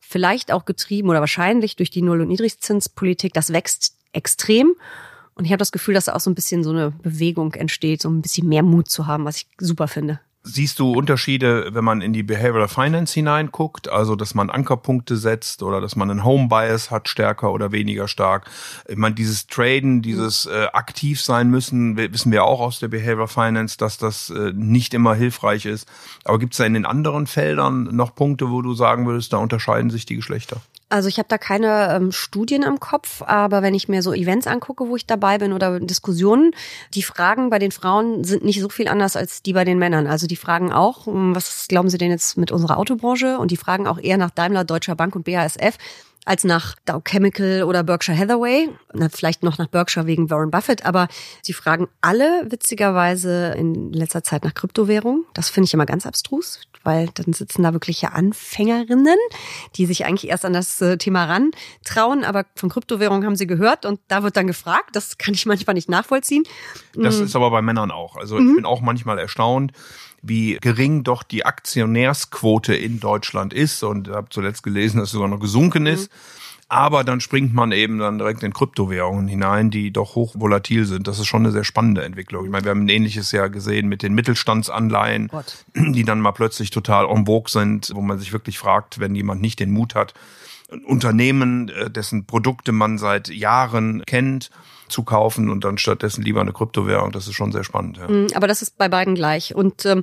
vielleicht 0.00 0.50
auch 0.50 0.64
getrieben 0.64 1.10
oder 1.10 1.20
wahrscheinlich 1.20 1.76
durch 1.76 1.90
die 1.90 2.02
Null- 2.02 2.22
und 2.22 2.28
Niedrigzinspolitik, 2.28 3.32
das 3.34 3.52
wächst 3.52 3.94
extrem. 4.12 4.74
Und 5.34 5.44
ich 5.44 5.50
habe 5.50 5.58
das 5.58 5.72
Gefühl, 5.72 5.94
dass 5.94 6.04
da 6.04 6.14
auch 6.14 6.20
so 6.20 6.30
ein 6.30 6.34
bisschen 6.34 6.62
so 6.62 6.70
eine 6.70 6.90
Bewegung 6.90 7.54
entsteht, 7.54 8.02
so 8.02 8.08
ein 8.08 8.22
bisschen 8.22 8.48
mehr 8.48 8.62
Mut 8.62 8.88
zu 8.88 9.06
haben, 9.06 9.24
was 9.24 9.38
ich 9.38 9.46
super 9.58 9.88
finde. 9.88 10.20
Siehst 10.46 10.78
du 10.78 10.92
Unterschiede, 10.92 11.70
wenn 11.72 11.84
man 11.84 12.02
in 12.02 12.12
die 12.12 12.22
Behavioral 12.22 12.68
Finance 12.68 13.14
hineinguckt, 13.14 13.88
also 13.88 14.14
dass 14.14 14.34
man 14.34 14.50
Ankerpunkte 14.50 15.16
setzt 15.16 15.62
oder 15.62 15.80
dass 15.80 15.96
man 15.96 16.10
einen 16.10 16.22
Home 16.22 16.48
Bias 16.48 16.90
hat, 16.90 17.08
stärker 17.08 17.50
oder 17.50 17.72
weniger 17.72 18.08
stark? 18.08 18.50
Ich 18.86 18.98
meine, 18.98 19.14
dieses 19.14 19.46
Traden, 19.46 20.02
dieses 20.02 20.44
äh, 20.44 20.66
aktiv 20.74 21.22
sein 21.22 21.48
müssen, 21.48 21.96
wissen 21.96 22.30
wir 22.30 22.44
auch 22.44 22.60
aus 22.60 22.78
der 22.78 22.88
Behavioral 22.88 23.26
Finance, 23.26 23.78
dass 23.78 23.96
das 23.96 24.28
äh, 24.28 24.52
nicht 24.54 24.92
immer 24.92 25.14
hilfreich 25.14 25.64
ist. 25.64 25.88
Aber 26.24 26.38
gibt 26.38 26.52
es 26.52 26.58
da 26.58 26.66
in 26.66 26.74
den 26.74 26.84
anderen 26.84 27.26
Feldern 27.26 27.84
noch 27.96 28.14
Punkte, 28.14 28.50
wo 28.50 28.60
du 28.60 28.74
sagen 28.74 29.06
würdest, 29.06 29.32
da 29.32 29.38
unterscheiden 29.38 29.88
sich 29.88 30.04
die 30.04 30.16
Geschlechter? 30.16 30.60
Also 30.88 31.08
ich 31.08 31.18
habe 31.18 31.28
da 31.28 31.38
keine 31.38 31.94
ähm, 31.94 32.12
Studien 32.12 32.62
im 32.62 32.78
Kopf, 32.78 33.22
aber 33.22 33.62
wenn 33.62 33.74
ich 33.74 33.88
mir 33.88 34.02
so 34.02 34.12
Events 34.12 34.46
angucke, 34.46 34.88
wo 34.88 34.96
ich 34.96 35.06
dabei 35.06 35.38
bin 35.38 35.52
oder 35.52 35.80
Diskussionen, 35.80 36.52
die 36.94 37.02
Fragen 37.02 37.50
bei 37.50 37.58
den 37.58 37.72
Frauen 37.72 38.22
sind 38.24 38.44
nicht 38.44 38.60
so 38.60 38.68
viel 38.68 38.88
anders 38.88 39.16
als 39.16 39.42
die 39.42 39.54
bei 39.54 39.64
den 39.64 39.78
Männern. 39.78 40.06
Also 40.06 40.26
die 40.26 40.36
fragen 40.36 40.72
auch, 40.72 41.06
hm, 41.06 41.34
was 41.34 41.66
glauben 41.68 41.88
Sie 41.88 41.98
denn 41.98 42.10
jetzt 42.10 42.36
mit 42.36 42.52
unserer 42.52 42.78
Autobranche? 42.78 43.38
Und 43.38 43.50
die 43.50 43.56
fragen 43.56 43.86
auch 43.86 43.98
eher 43.98 44.18
nach 44.18 44.30
Daimler, 44.30 44.64
Deutscher 44.64 44.94
Bank 44.94 45.16
und 45.16 45.24
BASF 45.24 45.78
als 46.24 46.44
nach 46.44 46.76
Dow 46.86 47.00
Chemical 47.00 47.64
oder 47.64 47.82
Berkshire 47.82 48.16
Hathaway. 48.16 48.70
Na, 48.92 49.08
vielleicht 49.08 49.42
noch 49.42 49.58
nach 49.58 49.68
Berkshire 49.68 50.06
wegen 50.06 50.30
Warren 50.30 50.50
Buffett, 50.50 50.84
aber 50.84 51.08
sie 51.42 51.52
fragen 51.52 51.88
alle 52.00 52.46
witzigerweise 52.50 53.54
in 53.56 53.92
letzter 53.92 54.22
Zeit 54.22 54.44
nach 54.44 54.54
Kryptowährung. 54.54 55.24
Das 55.34 55.50
finde 55.50 55.66
ich 55.66 55.74
immer 55.74 55.86
ganz 55.86 56.06
abstrus, 56.06 56.60
weil 56.84 57.08
dann 57.14 57.32
sitzen 57.32 57.62
da 57.62 57.72
wirkliche 57.72 58.12
Anfängerinnen, 58.12 59.18
die 59.76 59.86
sich 59.86 60.04
eigentlich 60.04 60.30
erst 60.30 60.44
an 60.44 60.52
das 60.52 60.80
äh, 60.80 60.96
Thema 60.98 61.24
rantrauen, 61.24 62.24
aber 62.24 62.44
von 62.54 62.68
Kryptowährung 62.68 63.24
haben 63.24 63.36
sie 63.36 63.46
gehört 63.46 63.84
und 63.86 64.00
da 64.08 64.22
wird 64.22 64.36
dann 64.36 64.46
gefragt. 64.46 64.90
Das 64.92 65.18
kann 65.18 65.34
ich 65.34 65.46
manchmal 65.46 65.74
nicht 65.74 65.88
nachvollziehen. 65.88 66.44
Das 66.94 67.18
mm. 67.18 67.24
ist 67.24 67.36
aber 67.36 67.50
bei 67.50 67.62
Männern 67.62 67.90
auch. 67.90 68.16
Also 68.16 68.36
mhm. 68.36 68.50
ich 68.50 68.56
bin 68.56 68.64
auch 68.66 68.80
manchmal 68.80 69.18
erstaunt, 69.18 69.72
wie 70.22 70.58
gering 70.60 71.04
doch 71.04 71.22
die 71.22 71.44
Aktionärsquote 71.44 72.74
in 72.74 73.00
Deutschland 73.00 73.52
ist. 73.52 73.82
Und 73.82 74.08
habe 74.08 74.28
zuletzt 74.30 74.62
gelesen, 74.62 74.98
dass 74.98 75.08
es 75.08 75.12
sogar 75.12 75.28
noch 75.28 75.40
gesunken 75.40 75.86
ist. 75.86 76.10
Mhm. 76.10 76.43
Aber 76.74 77.04
dann 77.04 77.20
springt 77.20 77.54
man 77.54 77.70
eben 77.70 78.00
dann 78.00 78.18
direkt 78.18 78.42
in 78.42 78.52
Kryptowährungen 78.52 79.28
hinein, 79.28 79.70
die 79.70 79.92
doch 79.92 80.16
hoch 80.16 80.34
volatil 80.36 80.86
sind. 80.86 81.06
Das 81.06 81.20
ist 81.20 81.26
schon 81.26 81.42
eine 81.42 81.52
sehr 81.52 81.62
spannende 81.62 82.02
Entwicklung. 82.02 82.44
Ich 82.44 82.50
meine, 82.50 82.64
wir 82.64 82.70
haben 82.70 82.86
ein 82.86 82.88
ähnliches 82.88 83.30
ja 83.30 83.46
gesehen 83.46 83.86
mit 83.86 84.02
den 84.02 84.12
Mittelstandsanleihen, 84.12 85.28
Gott. 85.28 85.64
die 85.76 86.02
dann 86.02 86.18
mal 86.18 86.32
plötzlich 86.32 86.70
total 86.70 87.08
en 87.08 87.26
vogue 87.26 87.48
sind, 87.48 87.92
wo 87.94 88.00
man 88.00 88.18
sich 88.18 88.32
wirklich 88.32 88.58
fragt, 88.58 88.98
wenn 88.98 89.14
jemand 89.14 89.40
nicht 89.40 89.60
den 89.60 89.70
Mut 89.70 89.94
hat, 89.94 90.14
ein 90.72 90.84
Unternehmen, 90.84 91.68
äh, 91.68 91.90
dessen 91.90 92.26
Produkte 92.26 92.72
man 92.72 92.98
seit 92.98 93.28
Jahren 93.28 94.02
kennt, 94.04 94.50
zu 94.88 95.04
kaufen 95.04 95.50
und 95.50 95.62
dann 95.62 95.78
stattdessen 95.78 96.22
lieber 96.22 96.40
eine 96.40 96.52
Kryptowährung. 96.52 97.12
Das 97.12 97.28
ist 97.28 97.34
schon 97.34 97.52
sehr 97.52 97.62
spannend. 97.62 97.98
Ja. 97.98 98.08
Mhm, 98.08 98.26
aber 98.34 98.48
das 98.48 98.62
ist 98.62 98.76
bei 98.78 98.88
beiden 98.88 99.14
gleich. 99.14 99.54
Und 99.54 99.86
ähm, 99.86 100.02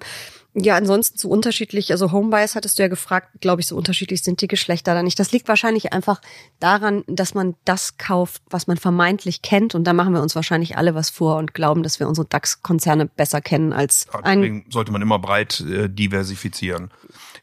ja, 0.54 0.76
ansonsten 0.76 1.18
so 1.18 1.30
unterschiedlich. 1.30 1.92
Also 1.92 2.12
Homebias 2.12 2.56
hattest 2.56 2.78
du 2.78 2.84
ja 2.84 2.90
gefragt, 2.90 3.30
glaube 3.40 3.62
ich, 3.62 3.68
so 3.68 3.78
unterschiedlich 3.78 4.22
sind 4.22 4.42
die 4.42 4.48
Geschlechter 4.48 4.94
da 4.94 5.02
nicht. 5.02 5.18
Das 5.18 5.32
liegt 5.32 5.48
wahrscheinlich 5.48 5.94
einfach 5.94 6.22
daran, 6.60 7.04
dass 7.08 7.34
man 7.34 7.56
das 7.64 7.98
kauft, 7.98 8.42
was 8.50 8.68
man 8.68 8.76
vermeintlich 8.76 9.42
kennt. 9.42 9.76
Und 9.76 9.86
da 9.86 9.94
machen 9.94 10.14
wir 10.14 10.22
uns 10.22 10.36
wahrscheinlich 10.36 10.78
alle 10.78 10.94
was 10.94 11.10
vor 11.10 11.38
und 11.38 11.54
glauben, 11.54 11.84
dass 11.84 12.02
wir 12.02 12.08
unsere 12.08 12.28
DAX-Konzerne 12.28 13.06
besser 13.06 13.40
kennen 13.40 13.72
als 13.72 14.08
ein. 14.24 14.42
Deswegen 14.42 14.66
sollte 14.70 14.92
man 14.92 15.02
immer 15.02 15.20
breit 15.20 15.62
äh, 15.62 15.88
diversifizieren. 15.88 16.92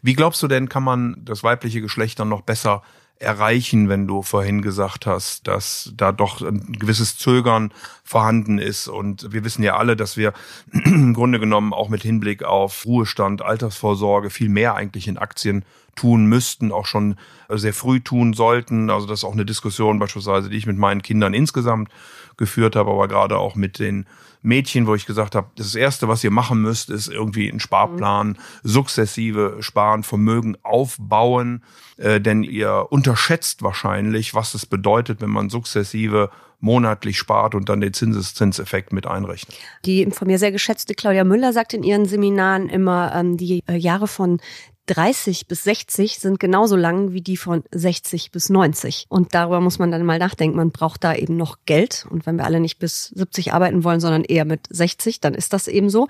Wie 0.02 0.12
glaubst 0.12 0.42
du 0.42 0.48
denn, 0.48 0.68
kann 0.68 0.82
man 0.82 1.16
das 1.24 1.42
weibliche 1.42 1.80
Geschlecht 1.80 2.20
dann 2.20 2.28
noch 2.28 2.42
besser 2.42 2.82
erreichen, 3.20 3.88
wenn 3.88 4.06
du 4.06 4.22
vorhin 4.22 4.62
gesagt 4.62 5.06
hast, 5.06 5.46
dass 5.46 5.92
da 5.96 6.12
doch 6.12 6.40
ein 6.40 6.72
gewisses 6.78 7.18
Zögern 7.18 7.72
vorhanden 8.04 8.58
ist. 8.58 8.88
Und 8.88 9.32
wir 9.32 9.44
wissen 9.44 9.62
ja 9.62 9.76
alle, 9.76 9.96
dass 9.96 10.16
wir 10.16 10.32
im 10.72 11.14
Grunde 11.14 11.40
genommen 11.40 11.72
auch 11.72 11.88
mit 11.88 12.02
Hinblick 12.02 12.44
auf 12.44 12.86
Ruhestand, 12.86 13.42
Altersvorsorge 13.42 14.30
viel 14.30 14.48
mehr 14.48 14.74
eigentlich 14.74 15.08
in 15.08 15.18
Aktien 15.18 15.64
tun 15.98 16.26
müssten, 16.26 16.70
auch 16.70 16.86
schon 16.86 17.16
sehr 17.48 17.74
früh 17.74 18.00
tun 18.00 18.32
sollten. 18.32 18.88
Also 18.88 19.06
das 19.06 19.20
ist 19.20 19.24
auch 19.24 19.32
eine 19.32 19.44
Diskussion 19.44 19.98
beispielsweise, 19.98 20.48
die 20.48 20.56
ich 20.56 20.66
mit 20.66 20.78
meinen 20.78 21.02
Kindern 21.02 21.34
insgesamt 21.34 21.90
geführt 22.36 22.76
habe, 22.76 22.90
aber 22.90 23.08
gerade 23.08 23.36
auch 23.36 23.56
mit 23.56 23.80
den 23.80 24.06
Mädchen, 24.40 24.86
wo 24.86 24.94
ich 24.94 25.06
gesagt 25.06 25.34
habe, 25.34 25.48
das 25.56 25.74
Erste, 25.74 26.06
was 26.06 26.22
ihr 26.22 26.30
machen 26.30 26.62
müsst, 26.62 26.90
ist 26.90 27.08
irgendwie 27.08 27.50
einen 27.50 27.58
Sparplan, 27.58 28.38
sukzessive 28.62 29.56
sparen, 29.58 30.04
Vermögen 30.04 30.56
aufbauen, 30.62 31.64
äh, 31.96 32.20
denn 32.20 32.44
ihr 32.44 32.86
unterschätzt 32.90 33.62
wahrscheinlich, 33.62 34.34
was 34.34 34.54
es 34.54 34.64
bedeutet, 34.64 35.20
wenn 35.20 35.30
man 35.30 35.50
sukzessive 35.50 36.30
monatlich 36.60 37.18
spart 37.18 37.54
und 37.54 37.68
dann 37.68 37.80
den 37.80 37.92
Zinseszinseffekt 37.92 38.92
mit 38.92 39.06
einrechnet. 39.06 39.56
Die 39.84 40.08
von 40.10 40.28
mir 40.28 40.38
sehr 40.38 40.52
geschätzte 40.52 40.94
Claudia 40.94 41.24
Müller 41.24 41.52
sagt 41.52 41.74
in 41.74 41.82
ihren 41.82 42.06
Seminaren 42.06 42.68
immer, 42.68 43.12
ähm, 43.14 43.36
die 43.36 43.62
äh, 43.66 43.76
Jahre 43.76 44.06
von 44.06 44.40
30 44.88 45.46
bis 45.46 45.64
60 45.64 46.18
sind 46.18 46.40
genauso 46.40 46.74
lang 46.74 47.12
wie 47.12 47.20
die 47.20 47.36
von 47.36 47.62
60 47.72 48.30
bis 48.32 48.48
90. 48.48 49.06
Und 49.08 49.34
darüber 49.34 49.60
muss 49.60 49.78
man 49.78 49.90
dann 49.90 50.04
mal 50.04 50.18
nachdenken. 50.18 50.56
Man 50.56 50.70
braucht 50.70 51.04
da 51.04 51.14
eben 51.14 51.36
noch 51.36 51.58
Geld. 51.66 52.06
Und 52.10 52.26
wenn 52.26 52.36
wir 52.36 52.44
alle 52.44 52.58
nicht 52.60 52.78
bis 52.78 53.08
70 53.08 53.52
arbeiten 53.52 53.84
wollen, 53.84 54.00
sondern 54.00 54.24
eher 54.24 54.44
mit 54.44 54.62
60, 54.70 55.20
dann 55.20 55.34
ist 55.34 55.52
das 55.52 55.68
eben 55.68 55.90
so. 55.90 56.08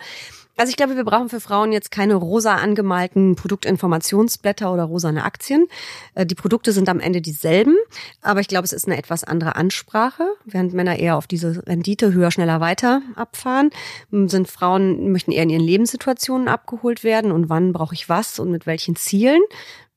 Also 0.59 0.71
ich 0.71 0.77
glaube, 0.77 0.97
wir 0.97 1.05
brauchen 1.05 1.29
für 1.29 1.39
Frauen 1.39 1.71
jetzt 1.71 1.93
keine 1.93 2.17
rosa 2.17 2.57
angemalten 2.57 3.37
Produktinformationsblätter 3.37 4.73
oder 4.73 4.83
rosane 4.83 5.25
Aktien. 5.25 5.69
Äh, 6.17 6.27
die 6.27 6.35
Produkte 6.35 6.73
sind 6.73 6.89
am 6.89 6.99
Ende 6.99 7.21
dieselben, 7.21 7.77
aber 8.23 8.41
ich 8.41 8.49
glaube, 8.49 8.65
es 8.65 8.73
ist 8.73 8.87
eine 8.87 8.99
etwas 8.99 9.23
andere 9.23 9.55
Ansprache. 9.55 10.25
Während 10.45 10.75
Männer 10.75 10.99
eher 10.99 11.17
auf 11.17 11.29
diese 11.29 11.65
Rendite 11.65 12.13
höher, 12.13 12.33
schneller, 12.33 12.61
weiter 12.61 13.03
abfahren, 13.15 13.71
sind 14.11 14.49
Frauen, 14.49 15.13
möchten 15.13 15.31
eher 15.31 15.45
in 15.45 15.51
ihren 15.51 15.63
Lebenssituationen 15.63 16.49
abgeholt 16.49 17.05
werden 17.05 17.31
und 17.31 17.49
wann 17.49 17.73
brauche 17.73 17.95
ich 17.95 18.09
was 18.09 18.41
und 18.41 18.51
mit 18.51 18.67
welchen 18.67 18.97
Zielen 18.97 19.41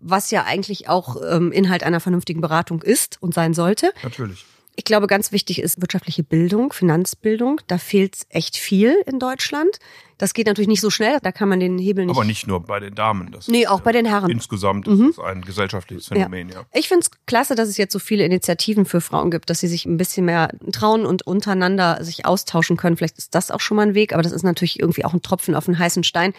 was 0.03 0.31
ja 0.31 0.45
eigentlich 0.45 0.89
auch 0.89 1.15
ähm, 1.29 1.51
Inhalt 1.51 1.83
einer 1.83 1.99
vernünftigen 1.99 2.41
Beratung 2.41 2.81
ist 2.81 3.21
und 3.21 3.35
sein 3.35 3.53
sollte. 3.53 3.93
Natürlich. 4.01 4.45
Ich 4.81 4.85
glaube, 4.85 5.05
ganz 5.05 5.31
wichtig 5.31 5.61
ist 5.61 5.79
wirtschaftliche 5.79 6.23
Bildung, 6.23 6.73
Finanzbildung. 6.73 7.61
Da 7.67 7.77
fehlt 7.77 8.17
echt 8.29 8.57
viel 8.57 8.95
in 9.05 9.19
Deutschland. 9.19 9.77
Das 10.17 10.33
geht 10.33 10.47
natürlich 10.47 10.69
nicht 10.69 10.81
so 10.81 10.89
schnell, 10.89 11.19
da 11.21 11.31
kann 11.31 11.49
man 11.49 11.59
den 11.59 11.77
Hebel 11.77 12.07
nicht. 12.07 12.15
Aber 12.15 12.25
nicht 12.25 12.47
nur 12.47 12.61
bei 12.61 12.79
den 12.79 12.95
Damen. 12.95 13.31
Das 13.31 13.47
nee, 13.47 13.67
auch 13.67 13.81
bei 13.81 13.91
den 13.91 14.07
Herren. 14.07 14.31
Insgesamt 14.31 14.87
mhm. 14.87 15.09
ist 15.09 15.19
es 15.19 15.23
ein 15.23 15.43
gesellschaftliches 15.43 16.07
Phänomen, 16.07 16.49
ja. 16.49 16.61
ja. 16.61 16.65
Ich 16.73 16.87
finde 16.87 17.01
es 17.01 17.11
klasse, 17.27 17.53
dass 17.53 17.69
es 17.69 17.77
jetzt 17.77 17.93
so 17.93 17.99
viele 17.99 18.25
Initiativen 18.25 18.85
für 18.85 19.01
Frauen 19.01 19.29
gibt, 19.29 19.51
dass 19.51 19.59
sie 19.59 19.67
sich 19.67 19.85
ein 19.85 19.97
bisschen 19.97 20.25
mehr 20.25 20.49
trauen 20.71 21.05
und 21.05 21.27
untereinander 21.27 22.03
sich 22.03 22.25
austauschen 22.25 22.75
können. 22.75 22.97
Vielleicht 22.97 23.19
ist 23.19 23.35
das 23.35 23.51
auch 23.51 23.59
schon 23.59 23.77
mal 23.77 23.83
ein 23.83 23.93
Weg, 23.93 24.13
aber 24.13 24.23
das 24.23 24.31
ist 24.31 24.41
natürlich 24.41 24.79
irgendwie 24.79 25.05
auch 25.05 25.13
ein 25.13 25.21
Tropfen 25.21 25.53
auf 25.53 25.67
einen 25.67 25.77
heißen 25.77 26.03
Stein. 26.03 26.33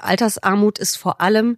Altersarmut 0.00 0.80
ist 0.80 0.96
vor 0.96 1.20
allem 1.20 1.56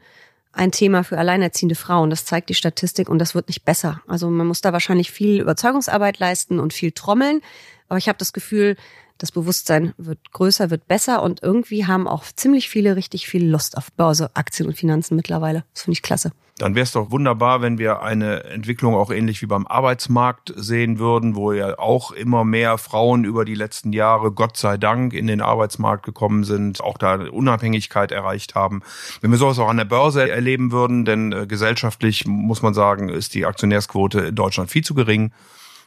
ein 0.52 0.73
Thema 0.73 1.05
für 1.05 1.19
alleinerziehende 1.19 1.75
Frauen. 1.75 2.11
Das 2.11 2.25
zeigt 2.25 2.49
die 2.49 2.55
Statistik 2.55 3.09
und 3.09 3.19
das 3.19 3.35
wird 3.35 3.49
nicht 3.49 3.64
besser. 3.64 4.02
Also 4.07 4.28
man 4.31 4.47
muss 4.47 4.61
da 4.61 4.73
wahrscheinlich 4.73 5.11
viel 5.11 5.40
Überzeugungsarbeit 5.40 6.19
leisten 6.19 6.59
und 6.59 6.73
viel 6.73 6.93
trommeln. 6.93 7.40
Aber 7.88 7.99
ich 7.99 8.09
habe 8.09 8.18
das 8.18 8.33
Gefühl, 8.33 8.76
das 9.18 9.33
Bewusstsein 9.33 9.95
wird 9.99 10.33
größer, 10.33 10.71
wird 10.71 10.87
besser 10.87 11.23
und 11.23 11.42
irgendwie 11.42 11.87
haben 11.87 12.07
auch 12.07 12.25
ziemlich 12.37 12.68
viele 12.68 12.95
richtig 12.95 13.26
viel 13.26 13.45
Lust 13.45 13.76
auf 13.76 13.92
Börse, 13.92 14.30
Aktien 14.35 14.68
und 14.68 14.76
Finanzen 14.76 15.16
mittlerweile. 15.16 15.64
Das 15.75 15.83
finde 15.83 15.95
ich 15.95 16.02
klasse. 16.02 16.30
Dann 16.59 16.75
wäre 16.75 16.85
es 16.85 16.92
doch 16.92 17.12
wunderbar, 17.12 17.62
wenn 17.62 17.78
wir 17.78 18.02
eine 18.02 18.45
Entwicklung 18.45 18.95
auch 18.95 19.12
ähnlich 19.12 19.42
wie 19.42 19.47
beim 19.47 19.66
Arbeitsmarkt 19.66 20.52
sehen 20.57 20.99
würden, 20.99 21.37
wo 21.37 21.52
ja 21.52 21.78
auch 21.78 22.11
immer 22.11 22.45
mehr 22.45 22.78
Frauen 22.78 23.25
über 23.25 23.45
die 23.45 23.54
letzten 23.54 23.92
Jahre, 23.92 24.33
Gott 24.33 24.57
sei 24.57 24.76
Dank, 24.76 25.12
in 25.12 25.28
den 25.28 25.40
Arbeitsmarkt 25.40 26.04
gekommen 26.04 26.42
sind, 26.42 26.80
auch 26.80 26.99
da 26.99 27.14
Unabhängigkeit 27.14 28.11
erreicht 28.11 28.57
haben. 28.57 28.83
Wenn 29.21 29.30
wir 29.30 29.38
sowas 29.38 29.61
auch 29.61 29.68
an 29.68 29.76
der 29.76 29.85
Börse 29.85 30.28
erleben 30.28 30.73
würden, 30.73 31.04
denn 31.04 31.33
äh, 31.33 31.47
gesellschaftlich 31.47 32.26
muss 32.26 32.62
man 32.62 32.75
sagen, 32.75 33.09
ist 33.09 33.35
die 33.35 33.47
Aktionärsquote 33.47 34.21
in 34.21 34.35
Deutschland 34.35 34.71
viel 34.71 34.83
zu 34.83 34.95
gering. 34.95 35.33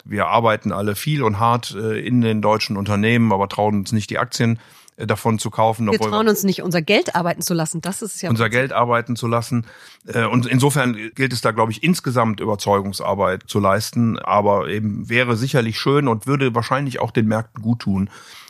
Wir 0.06 0.28
arbeiten 0.28 0.72
alle 0.72 0.96
viel 0.96 1.24
und 1.24 1.40
hart 1.40 1.76
äh, 1.76 2.00
in 2.00 2.22
den 2.22 2.42
deutschen 2.42 2.78
Unternehmen, 2.78 3.32
aber 3.32 3.48
trauen 3.48 3.80
uns 3.80 3.92
nicht 3.92 4.10
die 4.10 4.20
Aktien 4.20 4.60
äh, 4.98 5.08
davon 5.08 5.40
zu 5.40 5.50
kaufen. 5.50 5.90
Wir 5.90 6.00
trauen 6.00 6.28
uns 6.28 6.44
nicht, 6.44 6.62
unser 6.62 6.82
Geld 6.82 7.16
arbeiten 7.16 7.42
zu 7.42 7.54
lassen. 7.54 7.82
Das 7.82 8.02
ist 8.02 8.22
ja 8.22 8.30
unser 8.30 8.50
Geld 8.50 8.74
arbeiten 8.74 9.16
zu 9.16 9.28
lassen. 9.28 9.66
Äh, 10.08 10.26
und 10.26 10.46
insofern 10.46 10.98
gilt 11.16 11.34
es 11.34 11.42
da, 11.42 11.52
glaube 11.52 11.72
ich, 11.72 11.84
insgesamt 11.84 12.40
Überzeugungsarbeit 12.40 13.44
zu 13.48 13.60
leisten. 13.60 14.20
Aber 14.20 14.68
eben 14.68 15.10
wäre 15.10 15.36
sicherlich 15.36 15.80
schön 15.80 16.08
und 16.08 16.28
würde 16.28 16.54
wahrscheinlich 16.56 17.00
auch 17.00 17.12
den 17.12 17.28
Märkten 17.28 17.62
gut 17.62 17.80
tun, 17.80 18.10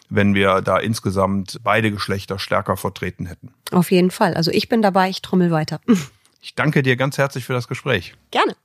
wenn 0.10 0.34
wir 0.34 0.62
da 0.62 0.78
insgesamt 0.78 1.60
beide 1.64 1.92
Geschlechter 1.92 2.40
stärker 2.40 2.78
vertreten 2.78 3.26
hätten. 3.26 3.54
Auf 3.72 3.92
jeden 3.92 4.12
Fall. 4.12 4.34
Also 4.34 4.52
ich 4.52 4.68
bin 4.68 4.82
dabei, 4.82 5.10
ich 5.10 5.22
trommel 5.22 5.52
weiter. 5.52 5.80
Ich 6.42 6.56
danke 6.56 6.82
dir 6.82 6.96
ganz 6.96 7.18
herzlich 7.18 7.46
für 7.46 7.54
das 7.54 7.68
Gespräch. 7.68 8.16
Gerne. 8.32 8.56